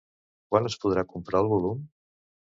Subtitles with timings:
[0.53, 1.87] Quan es podrà comprar el volum?